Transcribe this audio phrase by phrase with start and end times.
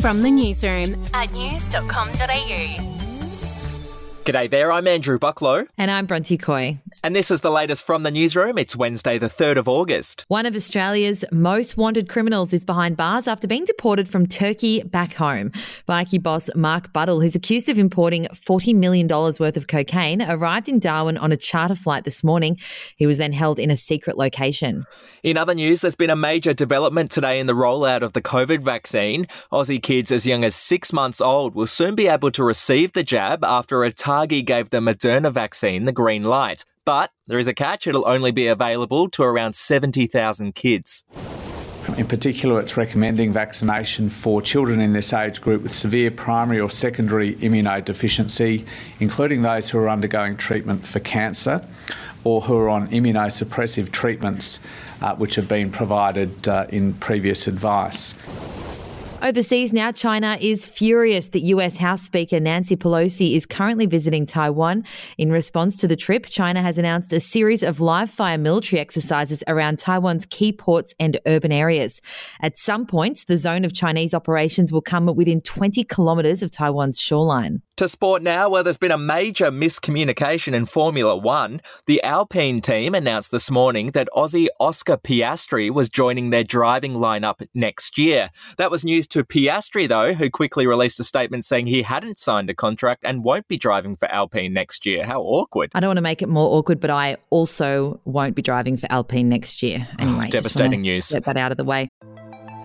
[0.00, 2.92] From the newsroom at news.com.au.
[4.24, 5.68] G'day there, I'm Andrew Bucklow.
[5.78, 6.78] And I'm Bronte Coy.
[7.02, 8.58] And this is the latest from the newsroom.
[8.58, 10.24] It's Wednesday, the 3rd of August.
[10.28, 15.12] One of Australia's most wanted criminals is behind bars after being deported from Turkey back
[15.12, 15.50] home.
[15.88, 20.78] Bikie boss Mark Buttle, who's accused of importing $40 million worth of cocaine, arrived in
[20.78, 22.56] Darwin on a charter flight this morning.
[22.96, 24.84] He was then held in a secret location.
[25.22, 28.62] In other news, there's been a major development today in the rollout of the COVID
[28.62, 29.26] vaccine.
[29.52, 33.02] Aussie kids as young as six months old will soon be able to receive the
[33.02, 36.64] jab after a ATAGI gave the Moderna vaccine the green light.
[36.86, 41.04] But there is a catch, it'll only be available to around 70,000 kids.
[41.98, 46.70] In particular, it's recommending vaccination for children in this age group with severe primary or
[46.70, 48.64] secondary immunodeficiency,
[49.00, 51.66] including those who are undergoing treatment for cancer
[52.22, 54.60] or who are on immunosuppressive treatments
[55.00, 58.14] uh, which have been provided uh, in previous advice.
[59.22, 64.84] Overseas now, China is furious that US House Speaker Nancy Pelosi is currently visiting Taiwan.
[65.16, 69.42] In response to the trip, China has announced a series of live fire military exercises
[69.48, 72.02] around Taiwan's key ports and urban areas.
[72.42, 77.00] At some points, the zone of Chinese operations will come within 20 kilometres of Taiwan's
[77.00, 77.62] shoreline.
[77.76, 81.60] To sport now, where there's been a major miscommunication in Formula One.
[81.84, 87.46] The Alpine team announced this morning that Aussie Oscar Piastri was joining their driving lineup
[87.52, 88.30] next year.
[88.56, 92.48] That was news to Piastri, though, who quickly released a statement saying he hadn't signed
[92.48, 95.04] a contract and won't be driving for Alpine next year.
[95.04, 95.70] How awkward.
[95.74, 98.90] I don't want to make it more awkward, but I also won't be driving for
[98.90, 99.86] Alpine next year.
[99.98, 101.10] Anyway, ah, devastating news.
[101.10, 101.90] Get that out of the way.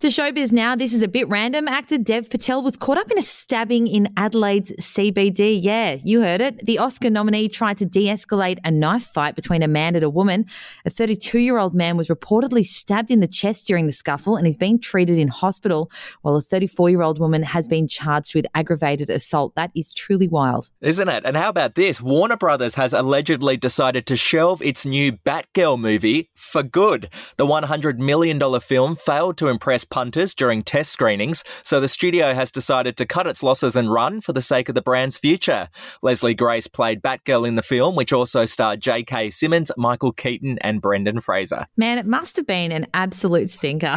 [0.00, 1.66] To showbiz now, this is a bit random.
[1.66, 5.58] Actor Dev Patel was caught up in a stabbing in Adelaide's CBD.
[5.58, 6.66] Yeah, you heard it.
[6.66, 10.10] The Oscar nominee tried to de escalate a knife fight between a man and a
[10.10, 10.44] woman.
[10.84, 14.46] A 32 year old man was reportedly stabbed in the chest during the scuffle and
[14.46, 15.90] is being treated in hospital,
[16.20, 19.54] while a 34 year old woman has been charged with aggravated assault.
[19.54, 20.68] That is truly wild.
[20.82, 21.24] Isn't it?
[21.24, 22.02] And how about this?
[22.02, 27.08] Warner Brothers has allegedly decided to shelve its new Batgirl movie for good.
[27.38, 32.50] The $100 million film failed to impress punters during test screenings, so the studio has
[32.52, 35.68] decided to cut its losses and run for the sake of the brand's future.
[36.02, 39.30] Leslie Grace played Batgirl in the film, which also starred J.K.
[39.30, 41.66] Simmons, Michael Keaton, and Brendan Fraser.
[41.76, 43.96] Man, it must have been an absolute stinker.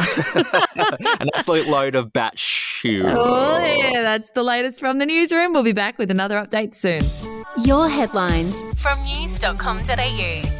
[1.20, 3.04] An absolute load of bat shoe.
[3.06, 5.52] oh, yeah, that's the latest from the newsroom.
[5.52, 7.02] We'll be back with another update soon.
[7.64, 10.59] Your headlines from news.com.au.